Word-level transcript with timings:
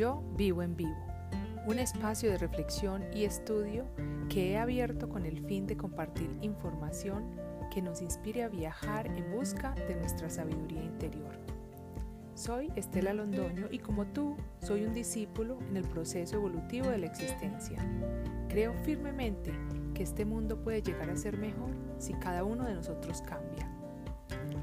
Yo 0.00 0.22
vivo 0.34 0.62
en 0.62 0.78
vivo, 0.78 0.96
un 1.66 1.78
espacio 1.78 2.30
de 2.30 2.38
reflexión 2.38 3.04
y 3.12 3.24
estudio 3.24 3.84
que 4.30 4.52
he 4.52 4.56
abierto 4.56 5.10
con 5.10 5.26
el 5.26 5.44
fin 5.46 5.66
de 5.66 5.76
compartir 5.76 6.38
información 6.40 7.22
que 7.70 7.82
nos 7.82 8.00
inspire 8.00 8.44
a 8.44 8.48
viajar 8.48 9.08
en 9.08 9.30
busca 9.30 9.74
de 9.74 9.96
nuestra 9.96 10.30
sabiduría 10.30 10.82
interior. 10.82 11.38
Soy 12.34 12.72
Estela 12.76 13.12
Londoño 13.12 13.66
y 13.70 13.78
como 13.78 14.06
tú, 14.06 14.38
soy 14.62 14.86
un 14.86 14.94
discípulo 14.94 15.58
en 15.68 15.76
el 15.76 15.84
proceso 15.84 16.36
evolutivo 16.36 16.88
de 16.88 16.96
la 16.96 17.06
existencia. 17.06 17.76
Creo 18.48 18.72
firmemente 18.84 19.52
que 19.92 20.04
este 20.04 20.24
mundo 20.24 20.62
puede 20.62 20.80
llegar 20.80 21.10
a 21.10 21.16
ser 21.16 21.36
mejor 21.36 21.72
si 21.98 22.14
cada 22.14 22.42
uno 22.42 22.64
de 22.64 22.72
nosotros 22.72 23.20
cambia. 23.20 23.70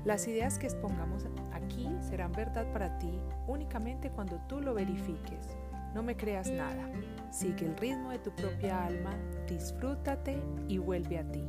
Las 0.04 0.27
ideas 0.27 0.57
que 0.57 0.65
expongamos 0.65 1.25
aquí 1.68 1.87
serán 2.00 2.32
verdad 2.32 2.65
para 2.71 2.97
ti 2.97 3.19
únicamente 3.47 4.10
cuando 4.10 4.39
tú 4.47 4.61
lo 4.61 4.73
verifiques. 4.73 5.55
No 5.93 6.01
me 6.01 6.15
creas 6.15 6.50
nada. 6.50 6.89
Sigue 7.32 7.65
el 7.65 7.78
ritmo 7.78 8.11
de 8.11 8.19
tu 8.19 8.32
propia 8.32 8.86
alma, 8.86 9.11
disfrútate 9.47 10.41
y 10.68 10.77
vuelve 10.77 11.19
a 11.19 11.32
ti. 11.32 11.43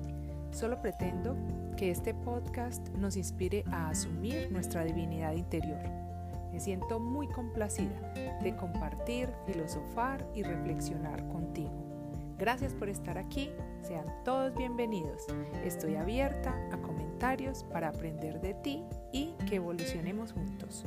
Solo 0.51 0.81
pretendo 0.81 1.37
que 1.77 1.91
este 1.91 2.15
podcast 2.15 2.89
nos 2.91 3.17
inspire 3.17 3.65
a 3.71 3.91
asumir 3.91 4.51
nuestra 4.51 4.85
divinidad 4.85 5.35
interior. 5.35 5.81
Me 6.53 6.59
siento 6.59 6.99
muy 6.99 7.29
complacida 7.29 8.13
de 8.43 8.57
compartir, 8.57 9.29
filosofar 9.47 10.27
y 10.35 10.43
reflexionar 10.43 11.27
contigo. 11.29 11.88
Gracias 12.39 12.73
por 12.73 12.89
estar 12.89 13.19
aquí, 13.19 13.51
sean 13.83 14.07
todos 14.25 14.55
bienvenidos. 14.55 15.27
Estoy 15.65 15.97
abierta 15.97 16.55
a 16.73 16.81
comentarios 16.81 17.65
para 17.65 17.89
aprender 17.89 18.41
de 18.41 18.55
ti 18.55 18.85
y 19.13 19.35
que 19.49 19.57
evolucionemos 19.57 20.31
juntos. 20.31 20.85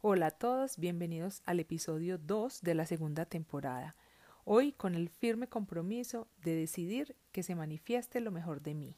Hola 0.00 0.28
a 0.28 0.30
todos, 0.30 0.78
bienvenidos 0.78 1.42
al 1.44 1.60
episodio 1.60 2.16
2 2.16 2.62
de 2.62 2.74
la 2.74 2.86
segunda 2.86 3.26
temporada. 3.26 3.96
Hoy 4.44 4.72
con 4.72 4.94
el 4.94 5.10
firme 5.10 5.48
compromiso 5.48 6.28
de 6.38 6.54
decidir 6.54 7.14
que 7.30 7.42
se 7.42 7.54
manifieste 7.54 8.20
lo 8.20 8.30
mejor 8.30 8.62
de 8.62 8.74
mí. 8.74 8.96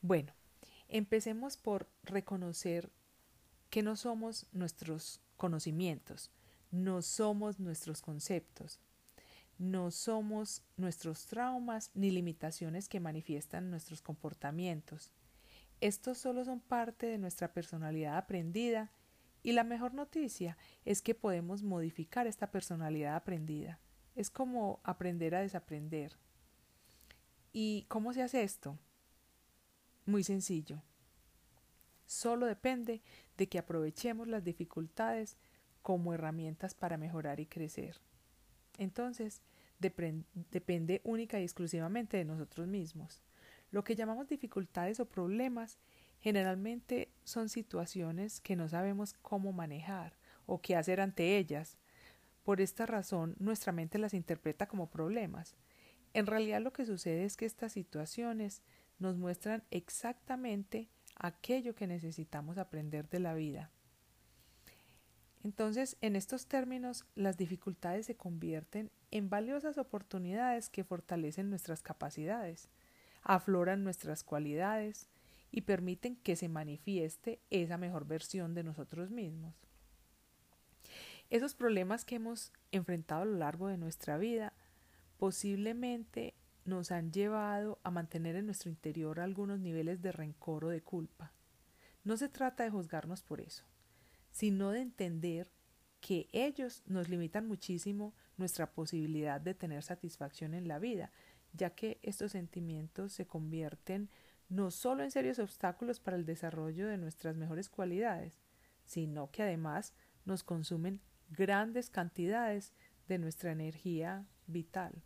Bueno, 0.00 0.32
empecemos 0.90 1.56
por 1.56 1.88
reconocer 2.02 2.90
que 3.70 3.82
no 3.82 3.96
somos 3.96 4.46
nuestros 4.52 5.20
conocimientos, 5.36 6.30
no 6.70 7.02
somos 7.02 7.60
nuestros 7.60 8.02
conceptos, 8.02 8.80
no 9.58 9.90
somos 9.90 10.62
nuestros 10.76 11.26
traumas 11.26 11.90
ni 11.94 12.10
limitaciones 12.10 12.88
que 12.88 13.00
manifiestan 13.00 13.70
nuestros 13.70 14.02
comportamientos. 14.02 15.12
Estos 15.80 16.18
solo 16.18 16.44
son 16.44 16.60
parte 16.60 17.06
de 17.06 17.18
nuestra 17.18 17.52
personalidad 17.52 18.16
aprendida 18.16 18.90
y 19.42 19.52
la 19.52 19.64
mejor 19.64 19.94
noticia 19.94 20.58
es 20.84 21.00
que 21.00 21.14
podemos 21.14 21.62
modificar 21.62 22.26
esta 22.26 22.50
personalidad 22.50 23.16
aprendida. 23.16 23.78
Es 24.14 24.30
como 24.30 24.80
aprender 24.82 25.34
a 25.34 25.40
desaprender. 25.40 26.16
¿Y 27.52 27.86
cómo 27.88 28.12
se 28.12 28.22
hace 28.22 28.42
esto? 28.42 28.78
Muy 30.10 30.24
sencillo. 30.24 30.82
Solo 32.04 32.46
depende 32.46 33.00
de 33.36 33.48
que 33.48 33.60
aprovechemos 33.60 34.26
las 34.26 34.42
dificultades 34.42 35.36
como 35.82 36.12
herramientas 36.12 36.74
para 36.74 36.96
mejorar 36.96 37.38
y 37.38 37.46
crecer. 37.46 37.96
Entonces, 38.76 39.40
depende 39.78 41.00
única 41.04 41.38
y 41.38 41.44
exclusivamente 41.44 42.16
de 42.16 42.24
nosotros 42.24 42.66
mismos. 42.66 43.22
Lo 43.70 43.84
que 43.84 43.94
llamamos 43.94 44.26
dificultades 44.26 44.98
o 44.98 45.06
problemas 45.06 45.78
generalmente 46.18 47.12
son 47.22 47.48
situaciones 47.48 48.40
que 48.40 48.56
no 48.56 48.68
sabemos 48.68 49.14
cómo 49.22 49.52
manejar 49.52 50.14
o 50.46 50.60
qué 50.60 50.74
hacer 50.74 51.00
ante 51.00 51.38
ellas. 51.38 51.78
Por 52.42 52.60
esta 52.60 52.84
razón, 52.84 53.36
nuestra 53.38 53.70
mente 53.70 53.96
las 53.96 54.14
interpreta 54.14 54.66
como 54.66 54.90
problemas. 54.90 55.54
En 56.14 56.26
realidad 56.26 56.60
lo 56.60 56.72
que 56.72 56.84
sucede 56.84 57.24
es 57.24 57.36
que 57.36 57.46
estas 57.46 57.72
situaciones 57.72 58.62
nos 59.00 59.16
muestran 59.16 59.64
exactamente 59.70 60.88
aquello 61.16 61.74
que 61.74 61.86
necesitamos 61.86 62.58
aprender 62.58 63.08
de 63.08 63.20
la 63.20 63.34
vida. 63.34 63.70
Entonces, 65.42 65.96
en 66.02 66.16
estos 66.16 66.46
términos, 66.46 67.06
las 67.14 67.36
dificultades 67.36 68.06
se 68.06 68.16
convierten 68.16 68.90
en 69.10 69.30
valiosas 69.30 69.78
oportunidades 69.78 70.68
que 70.68 70.84
fortalecen 70.84 71.48
nuestras 71.48 71.82
capacidades, 71.82 72.68
afloran 73.22 73.82
nuestras 73.82 74.22
cualidades 74.22 75.08
y 75.50 75.62
permiten 75.62 76.16
que 76.16 76.36
se 76.36 76.48
manifieste 76.48 77.40
esa 77.50 77.78
mejor 77.78 78.06
versión 78.06 78.54
de 78.54 78.64
nosotros 78.64 79.10
mismos. 79.10 79.54
Esos 81.30 81.54
problemas 81.54 82.04
que 82.04 82.16
hemos 82.16 82.52
enfrentado 82.72 83.22
a 83.22 83.26
lo 83.26 83.38
largo 83.38 83.68
de 83.68 83.78
nuestra 83.78 84.18
vida 84.18 84.52
posiblemente 85.16 86.34
nos 86.70 86.90
han 86.92 87.12
llevado 87.12 87.80
a 87.82 87.90
mantener 87.90 88.36
en 88.36 88.46
nuestro 88.46 88.70
interior 88.70 89.20
algunos 89.20 89.60
niveles 89.60 90.00
de 90.00 90.12
rencor 90.12 90.64
o 90.64 90.68
de 90.68 90.82
culpa. 90.82 91.34
No 92.04 92.16
se 92.16 92.30
trata 92.30 92.64
de 92.64 92.70
juzgarnos 92.70 93.22
por 93.22 93.40
eso, 93.42 93.64
sino 94.30 94.70
de 94.70 94.80
entender 94.80 95.52
que 96.00 96.28
ellos 96.32 96.82
nos 96.86 97.10
limitan 97.10 97.46
muchísimo 97.46 98.14
nuestra 98.38 98.72
posibilidad 98.72 99.40
de 99.40 99.54
tener 99.54 99.82
satisfacción 99.82 100.54
en 100.54 100.66
la 100.66 100.78
vida, 100.78 101.12
ya 101.52 101.70
que 101.70 101.98
estos 102.02 102.32
sentimientos 102.32 103.12
se 103.12 103.26
convierten 103.26 104.08
no 104.48 104.70
solo 104.70 105.02
en 105.02 105.10
serios 105.10 105.38
obstáculos 105.38 106.00
para 106.00 106.16
el 106.16 106.24
desarrollo 106.24 106.86
de 106.86 106.96
nuestras 106.96 107.36
mejores 107.36 107.68
cualidades, 107.68 108.40
sino 108.84 109.30
que 109.30 109.42
además 109.42 109.92
nos 110.24 110.42
consumen 110.42 111.00
grandes 111.28 111.90
cantidades 111.90 112.72
de 113.08 113.18
nuestra 113.18 113.52
energía 113.52 114.26
vital. 114.46 115.02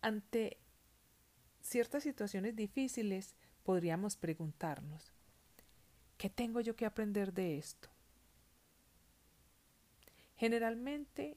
Ante 0.00 0.58
ciertas 1.60 2.02
situaciones 2.02 2.54
difíciles 2.54 3.34
podríamos 3.62 4.16
preguntarnos, 4.16 5.12
¿qué 6.16 6.30
tengo 6.30 6.60
yo 6.60 6.76
que 6.76 6.86
aprender 6.86 7.32
de 7.32 7.58
esto? 7.58 7.88
Generalmente, 10.36 11.36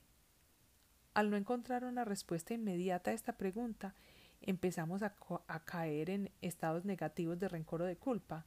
al 1.15 1.31
no 1.31 1.37
encontrar 1.37 1.85
una 1.85 2.05
respuesta 2.05 2.53
inmediata 2.53 3.09
a 3.11 3.13
esta 3.15 3.35
pregunta, 3.35 3.95
empezamos 4.41 5.01
a, 5.03 5.15
caer 5.65 6.09
en 6.09 6.31
estados 6.41 6.85
negativos 6.85 7.39
de 7.39 7.47
rencor 7.47 7.81
o 7.81 7.85
de 7.85 7.97
culpa, 7.97 8.45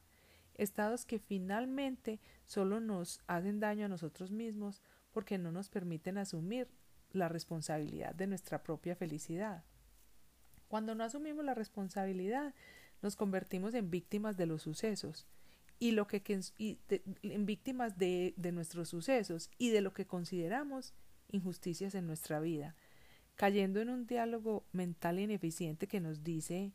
estados 0.53 1.05
que 1.05 1.19
finalmente 1.19 2.21
solo 2.45 2.79
nos 2.79 3.21
hacen 3.27 3.59
daño 3.59 3.85
a 3.85 3.89
nosotros 3.89 4.31
mismos 4.31 4.81
porque 5.11 5.37
no 5.37 5.51
nos 5.51 5.69
permiten 5.69 6.17
asumir 6.17 6.69
la 7.11 7.29
responsabilidad 7.29 8.15
de 8.15 8.27
nuestra 8.27 8.63
propia 8.63 8.95
felicidad. 8.95 9.63
Cuando 10.67 10.95
no 10.95 11.03
asumimos 11.03 11.45
la 11.45 11.53
responsabilidad, 11.53 12.53
nos 13.01 13.15
convertimos 13.15 13.73
en 13.73 13.91
víctimas 13.91 14.37
de 14.37 14.45
los 14.45 14.63
sucesos 14.63 15.27
y 15.79 15.91
lo 15.91 16.07
que, 16.07 16.23
en 17.21 17.45
víctimas 17.45 17.97
de, 17.97 18.33
de 18.37 18.51
nuestros 18.51 18.89
sucesos 18.89 19.49
y 19.57 19.69
de 19.69 19.81
lo 19.81 19.93
que 19.93 20.05
consideramos 20.05 20.93
injusticias 21.31 21.95
en 21.95 22.07
nuestra 22.07 22.39
vida, 22.39 22.75
cayendo 23.35 23.81
en 23.81 23.89
un 23.89 24.07
diálogo 24.07 24.65
mental 24.71 25.19
ineficiente 25.19 25.87
que 25.87 25.99
nos 25.99 26.23
dice, 26.23 26.71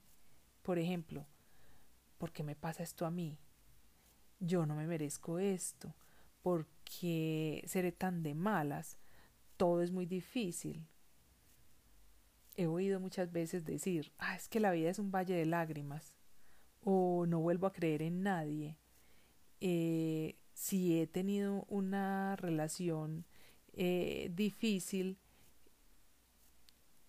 por 0.63 0.79
ejemplo, 0.79 1.27
¿por 2.19 2.33
qué 2.33 2.43
me 2.43 2.57
pasa 2.57 2.83
esto 2.83 3.07
a 3.07 3.11
mí? 3.11 3.39
Yo 4.39 4.67
no 4.67 4.75
me 4.75 4.87
merezco 4.87 5.39
esto, 5.39 5.95
¿por 6.43 6.67
qué 6.85 7.65
seré 7.67 7.93
tan 7.93 8.23
de 8.23 8.35
malas? 8.35 8.99
Todo 9.57 9.83
es 9.83 9.91
muy 9.91 10.07
difícil, 10.07 10.87
he 12.57 12.67
oído 12.67 13.01
muchas 13.01 13.33
veces 13.33 13.65
decir, 13.65 14.13
ah, 14.19 14.37
es 14.37 14.49
que 14.49 14.61
la 14.61 14.73
vida 14.73 14.91
es 14.91 14.99
un 14.99 15.11
valle 15.11 15.35
de 15.35 15.47
lágrimas, 15.47 16.15
o 16.83 17.27
no 17.27 17.41
vuelvo 17.41 17.67
a 17.67 17.73
creer 17.73 18.03
en 18.03 18.23
nadie. 18.23 18.77
Eh, 19.61 20.37
si 20.55 21.01
he 21.01 21.07
tenido 21.07 21.65
una 21.69 22.37
relación 22.37 23.25
eh, 23.73 24.31
difícil, 24.35 25.19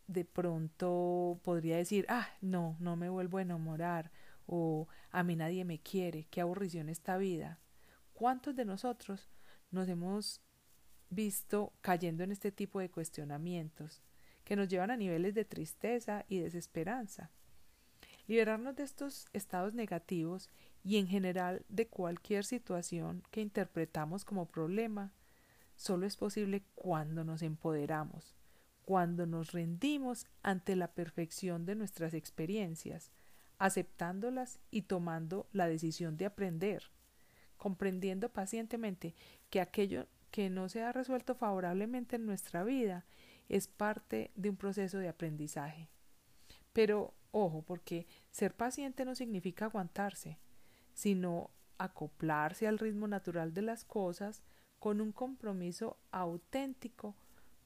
de 0.08 0.26
pronto 0.26 1.40
podría 1.44 1.78
decir, 1.78 2.06
ah, 2.10 2.28
no, 2.42 2.76
no 2.80 2.96
me 2.96 3.10
vuelvo 3.10 3.38
a 3.38 3.42
enamorar, 3.42 4.12
o 4.46 4.88
a 5.12 5.24
mí 5.24 5.36
nadie 5.36 5.64
me 5.66 5.80
quiere, 5.80 6.28
qué 6.30 6.42
aburrición 6.42 6.90
esta 6.90 7.18
vida. 7.18 7.60
¿Cuántos 8.14 8.56
de 8.56 8.66
nosotros 8.66 9.30
nos 9.72 9.88
hemos 9.88 10.42
visto 11.10 11.74
cayendo 11.82 12.24
en 12.24 12.32
este 12.32 12.52
tipo 12.52 12.80
de 12.80 12.90
cuestionamientos? 12.90 14.02
Que 14.52 14.58
nos 14.58 14.68
llevan 14.68 14.92
a 14.92 14.98
niveles 14.98 15.34
de 15.34 15.46
tristeza 15.46 16.26
y 16.28 16.40
desesperanza. 16.40 17.32
Liberarnos 18.28 18.76
de 18.76 18.84
estos 18.84 19.30
estados 19.32 19.74
negativos 19.74 20.50
y 20.84 20.98
en 20.98 21.08
general 21.08 21.64
de 21.70 21.88
cualquier 21.88 22.44
situación 22.44 23.24
que 23.32 23.40
interpretamos 23.40 24.26
como 24.26 24.48
problema 24.48 25.14
solo 25.78 26.06
es 26.06 26.18
posible 26.18 26.64
cuando 26.76 27.24
nos 27.24 27.44
empoderamos, 27.44 28.36
cuando 28.84 29.26
nos 29.26 29.54
rendimos 29.54 30.28
ante 30.44 30.76
la 30.76 30.90
perfección 30.90 31.66
de 31.66 31.76
nuestras 31.76 32.14
experiencias, 32.14 33.14
aceptándolas 33.58 34.60
y 34.70 34.82
tomando 34.82 35.48
la 35.54 35.70
decisión 35.70 36.18
de 36.18 36.26
aprender, 36.26 36.92
comprendiendo 37.56 38.28
pacientemente 38.28 39.16
que 39.50 39.62
aquello 39.62 40.08
que 40.30 40.50
no 40.50 40.68
se 40.68 40.82
ha 40.82 40.92
resuelto 40.92 41.36
favorablemente 41.36 42.18
en 42.18 42.26
nuestra 42.26 42.66
vida 42.66 43.06
es 43.52 43.68
parte 43.68 44.32
de 44.36 44.50
un 44.50 44.56
proceso 44.56 44.98
de 44.98 45.10
aprendizaje. 45.10 45.90
Pero 46.72 47.14
ojo, 47.32 47.64
porque 47.64 48.08
ser 48.32 48.54
paciente 48.56 49.04
no 49.04 49.14
significa 49.14 49.66
aguantarse, 49.66 50.38
sino 50.94 51.52
acoplarse 51.78 52.66
al 52.66 52.80
ritmo 52.80 53.08
natural 53.08 53.54
de 53.54 53.62
las 53.62 53.84
cosas 53.84 54.42
con 54.80 55.02
un 55.02 55.12
compromiso 55.12 55.98
auténtico 56.12 57.14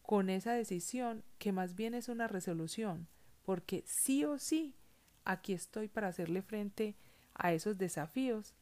con 0.02 0.30
esa 0.30 0.54
decisión 0.54 1.24
que 1.38 1.52
más 1.52 1.76
bien 1.76 1.94
es 1.94 2.10
una 2.10 2.28
resolución, 2.28 3.08
porque 3.44 3.84
sí 3.86 4.26
o 4.26 4.40
sí 4.40 4.76
aquí 5.24 5.54
estoy 5.54 5.88
para 5.88 6.08
hacerle 6.08 6.42
frente 6.42 6.96
a 7.36 7.54
esos 7.54 7.78
desafíos, 7.78 8.56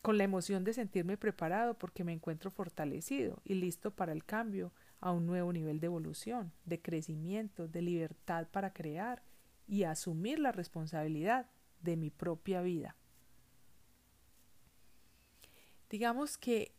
con 0.00 0.16
la 0.16 0.24
emoción 0.24 0.64
de 0.64 0.72
sentirme 0.72 1.18
preparado 1.18 1.74
porque 1.74 2.04
me 2.04 2.12
encuentro 2.12 2.50
fortalecido 2.50 3.42
y 3.44 3.54
listo 3.54 3.90
para 3.90 4.12
el 4.12 4.24
cambio 4.24 4.72
a 5.00 5.12
un 5.12 5.26
nuevo 5.26 5.52
nivel 5.52 5.80
de 5.80 5.86
evolución, 5.86 6.52
de 6.64 6.80
crecimiento, 6.80 7.68
de 7.68 7.82
libertad 7.82 8.48
para 8.50 8.72
crear 8.72 9.22
y 9.66 9.84
asumir 9.84 10.38
la 10.38 10.52
responsabilidad 10.52 11.46
de 11.82 11.96
mi 11.96 12.10
propia 12.10 12.60
vida. 12.60 12.96
Digamos 15.88 16.36
que 16.38 16.72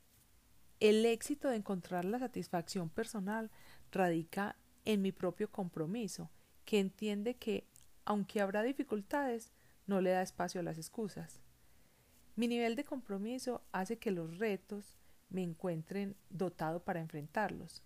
el 0.80 1.06
éxito 1.06 1.50
de 1.50 1.58
encontrar 1.58 2.06
la 2.06 2.20
satisfacción 2.20 2.90
personal 2.90 3.52
radica 3.92 4.56
en 4.86 5.02
mi 5.02 5.12
propio 5.12 5.52
compromiso, 5.52 6.30
que 6.66 6.80
entiende 6.80 7.36
que, 7.36 7.68
aunque 8.06 8.42
habrá 8.42 8.64
dificultades, 8.64 9.52
no 9.86 10.02
le 10.02 10.12
da 10.12 10.22
espacio 10.22 10.62
a 10.62 10.64
las 10.64 10.78
excusas. 10.78 11.40
Mi 12.36 12.48
nivel 12.48 12.76
de 12.76 12.84
compromiso 12.84 13.62
hace 13.72 13.98
que 13.98 14.12
los 14.12 14.38
retos 14.38 14.98
me 15.30 15.44
encuentren 15.44 16.16
dotado 16.30 16.84
para 16.84 17.00
enfrentarlos. 17.00 17.84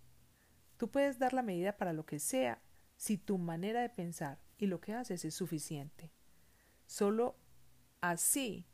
Tú 0.77 0.89
puedes 0.89 1.19
dar 1.19 1.33
la 1.33 1.41
medida 1.41 1.77
para 1.77 1.93
lo 1.93 2.05
que 2.05 2.19
sea 2.19 2.61
si 2.97 3.17
tu 3.17 3.37
manera 3.37 3.81
de 3.81 3.89
pensar 3.89 4.39
y 4.57 4.67
lo 4.67 4.79
que 4.81 4.93
haces 4.93 5.25
es 5.25 5.33
suficiente. 5.33 6.11
Solo 6.85 7.35
así 8.01 8.65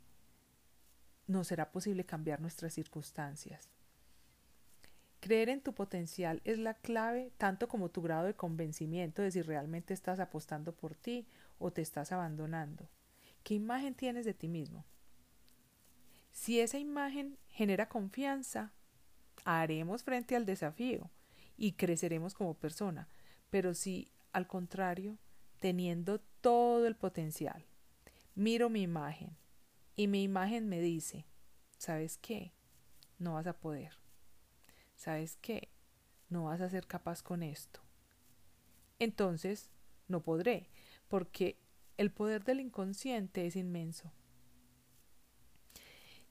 no 1.28 1.44
será 1.44 1.72
posible 1.72 2.06
cambiar 2.06 2.42
nuestras 2.42 2.74
circunstancias. 2.74 3.70
Creer 5.20 5.50
en 5.50 5.62
tu 5.62 5.74
potencial 5.74 6.42
es 6.46 6.58
la 6.58 6.74
clave 6.74 7.32
tanto 7.38 7.68
como 7.68 7.90
tu 7.90 8.02
grado 8.02 8.26
de 8.26 8.36
convencimiento 8.36 9.22
de 9.22 9.32
si 9.32 9.42
realmente 9.44 9.94
estás 9.94 10.20
apostando 10.20 10.76
por 10.76 10.96
ti 10.96 11.28
o 11.60 11.72
te 11.72 11.82
estás 11.82 12.12
abandonando. 12.12 12.90
¿Qué 13.44 13.54
imagen 13.54 13.94
tienes 13.94 14.26
de 14.26 14.34
ti 14.34 14.48
mismo? 14.48 14.86
Si 16.32 16.60
esa 16.60 16.80
imagen 16.80 17.38
genera 17.50 17.88
confianza, 17.88 18.74
haremos 19.46 20.04
frente 20.04 20.36
al 20.36 20.46
desafío 20.46 21.12
y 21.62 21.74
creceremos 21.74 22.34
como 22.34 22.56
persona. 22.56 23.08
Pero 23.52 23.76
si, 23.76 24.12
al 24.34 24.48
contrario, 24.48 25.20
teniendo 25.60 26.20
todo 26.42 26.88
el 26.88 26.96
potencial, 26.96 27.68
miro 28.34 28.68
mi 28.72 28.82
imagen 28.82 29.38
y 29.96 30.08
mi 30.08 30.24
imagen 30.24 30.68
me 30.68 30.82
dice, 30.82 31.28
¿sabes 31.78 32.18
qué? 32.18 32.52
No 33.20 33.36
vas 33.36 33.46
a 33.46 33.54
poder. 33.54 33.94
¿Sabes 34.96 35.38
qué? 35.40 35.70
No 36.30 36.46
vas 36.46 36.62
a 36.62 36.70
ser 36.72 36.88
capaz 36.88 37.22
con 37.22 37.44
esto. 37.44 37.80
Entonces, 38.98 39.70
no 40.08 40.24
podré, 40.24 40.68
porque 41.10 41.60
el 41.98 42.10
poder 42.12 42.44
del 42.44 42.60
inconsciente 42.60 43.46
es 43.46 43.56
inmenso. 43.56 44.12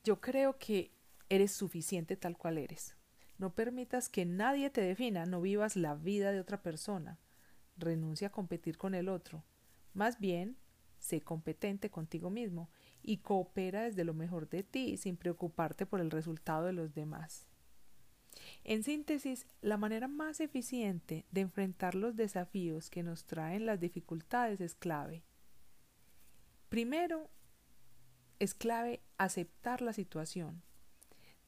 Yo 0.02 0.20
creo 0.20 0.58
que 0.58 0.90
eres 1.28 1.52
suficiente 1.52 2.16
tal 2.16 2.36
cual 2.36 2.58
eres. 2.58 2.96
No 3.40 3.54
permitas 3.54 4.10
que 4.10 4.26
nadie 4.26 4.68
te 4.68 4.82
defina, 4.82 5.24
no 5.24 5.40
vivas 5.40 5.74
la 5.74 5.94
vida 5.94 6.30
de 6.30 6.40
otra 6.40 6.62
persona. 6.62 7.18
Renuncia 7.78 8.28
a 8.28 8.32
competir 8.32 8.76
con 8.76 8.94
el 8.94 9.08
otro. 9.08 9.42
Más 9.94 10.20
bien, 10.20 10.58
sé 10.98 11.22
competente 11.22 11.88
contigo 11.88 12.28
mismo 12.28 12.68
y 13.02 13.16
coopera 13.16 13.84
desde 13.84 14.04
lo 14.04 14.12
mejor 14.12 14.50
de 14.50 14.62
ti 14.62 14.98
sin 14.98 15.16
preocuparte 15.16 15.86
por 15.86 16.02
el 16.02 16.10
resultado 16.10 16.66
de 16.66 16.74
los 16.74 16.92
demás. 16.92 17.46
En 18.62 18.82
síntesis, 18.82 19.46
la 19.62 19.78
manera 19.78 20.06
más 20.06 20.40
eficiente 20.40 21.24
de 21.30 21.40
enfrentar 21.40 21.94
los 21.94 22.16
desafíos 22.16 22.90
que 22.90 23.02
nos 23.02 23.24
traen 23.24 23.64
las 23.64 23.80
dificultades 23.80 24.60
es 24.60 24.74
clave. 24.74 25.22
Primero, 26.68 27.30
es 28.38 28.52
clave 28.52 29.00
aceptar 29.16 29.80
la 29.80 29.94
situación, 29.94 30.62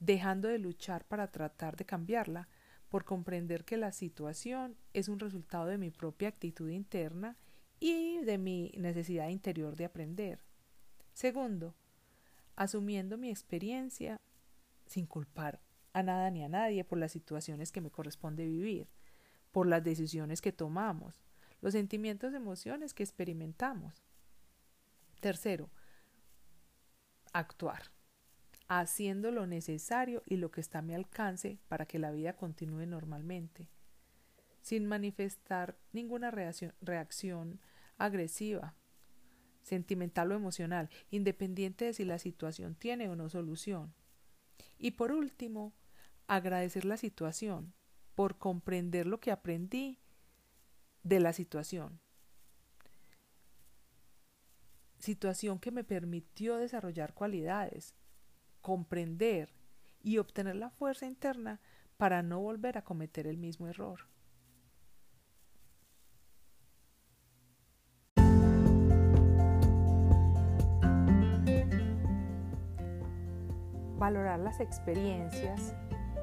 dejando 0.04 0.48
de 0.48 0.58
luchar 0.58 1.04
para 1.04 1.28
tratar 1.28 1.76
de 1.76 1.84
cambiarla, 1.84 2.48
por 2.88 3.04
comprender 3.04 3.64
que 3.64 3.76
la 3.76 3.92
situación 3.92 4.76
es 4.92 5.08
un 5.08 5.18
resultado 5.18 5.66
de 5.66 5.78
mi 5.78 5.90
propia 5.90 6.28
actitud 6.28 6.68
interna 6.68 7.36
y 7.80 8.18
de 8.18 8.36
mi 8.36 8.72
necesidad 8.76 9.28
interior 9.28 9.76
de 9.76 9.84
aprender. 9.84 10.40
Segundo, 11.14 11.74
asumiendo 12.56 13.16
mi 13.16 13.30
experiencia 13.30 14.20
sin 14.86 15.06
culpar 15.06 15.60
a 15.92 16.02
nada 16.02 16.30
ni 16.30 16.42
a 16.42 16.48
nadie 16.48 16.84
por 16.84 16.98
las 16.98 17.12
situaciones 17.12 17.70
que 17.70 17.80
me 17.80 17.90
corresponde 17.90 18.44
vivir, 18.44 18.88
por 19.52 19.66
las 19.66 19.84
decisiones 19.84 20.40
que 20.40 20.52
tomamos, 20.52 21.22
los 21.60 21.72
sentimientos 21.72 22.32
y 22.32 22.36
emociones 22.36 22.92
que 22.92 23.04
experimentamos. 23.04 24.02
Tercero, 25.20 25.70
actuar, 27.32 27.82
haciendo 28.80 29.30
lo 29.30 29.46
necesario 29.46 30.22
y 30.26 30.36
lo 30.36 30.50
que 30.50 30.60
está 30.60 30.78
a 30.78 30.82
mi 30.82 30.94
alcance 30.94 31.58
para 31.68 31.86
que 31.86 31.98
la 31.98 32.10
vida 32.10 32.34
continúe 32.34 32.86
normalmente, 32.86 33.68
sin 34.60 34.86
manifestar 34.86 35.76
ninguna 35.92 36.30
reacción, 36.30 36.72
reacción 36.80 37.60
agresiva 37.98 38.74
sentimental 39.62 40.32
o 40.32 40.34
emocional, 40.34 40.90
independiente 41.10 41.86
de 41.86 41.94
si 41.94 42.04
la 42.04 42.18
situación 42.18 42.74
tiene 42.74 43.08
o 43.08 43.16
no 43.16 43.28
solución. 43.28 43.94
Y 44.78 44.92
por 44.92 45.12
último, 45.12 45.72
agradecer 46.26 46.84
la 46.84 46.96
situación 46.96 47.72
por 48.14 48.38
comprender 48.38 49.06
lo 49.06 49.20
que 49.20 49.30
aprendí 49.30 49.98
de 51.02 51.20
la 51.20 51.32
situación. 51.32 52.00
Situación 54.98 55.58
que 55.58 55.70
me 55.72 55.84
permitió 55.84 56.56
desarrollar 56.56 57.14
cualidades, 57.14 57.94
comprender 58.62 59.52
y 60.02 60.18
obtener 60.18 60.56
la 60.56 60.70
fuerza 60.70 61.06
interna 61.06 61.60
para 61.98 62.22
no 62.22 62.40
volver 62.40 62.78
a 62.78 62.84
cometer 62.84 63.26
el 63.26 63.36
mismo 63.36 63.68
error. 63.68 64.08
valorar 74.02 74.40
las 74.40 74.58
experiencias 74.58 75.76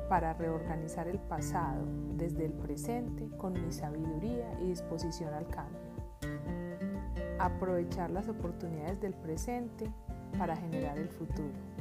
para 0.10 0.34
reorganizar 0.34 1.08
el 1.08 1.17
pasado 1.17 1.86
desde 2.17 2.48
el 2.48 2.51
presente 2.51 3.29
con 3.38 3.53
mi 3.53 3.72
sabiduría 3.72 4.51
y 4.60 4.65
disposición 4.65 5.34
al 5.34 5.48
cambio. 5.48 5.79
Aprovechar 7.39 8.12
las 8.12 8.27
oportunidades 8.27 9.00
del 9.00 9.13
presente 9.13 9.89
para 10.38 10.58
generar 10.58 10.98
el 10.98 11.08
futuro. 11.08 11.78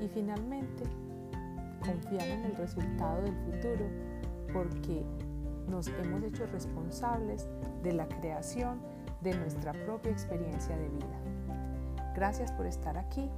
Y 0.00 0.08
finalmente, 0.08 0.84
confiar 1.80 2.28
en 2.28 2.44
el 2.44 2.56
resultado 2.56 3.22
del 3.22 3.34
futuro 3.36 3.86
porque 4.52 5.04
nos 5.68 5.88
hemos 5.88 6.22
hecho 6.22 6.46
responsables 6.46 7.46
de 7.82 7.92
la 7.92 8.08
creación 8.08 8.80
de 9.20 9.34
nuestra 9.34 9.72
propia 9.72 10.10
experiencia 10.10 10.76
de 10.76 10.88
vida. 10.88 12.12
Gracias 12.14 12.50
por 12.52 12.66
estar 12.66 12.98
aquí 12.98 13.30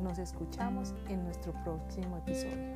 nos 0.00 0.18
escuchamos 0.18 0.94
en 1.08 1.24
nuestro 1.24 1.52
próximo 1.64 2.18
episodio. 2.18 2.74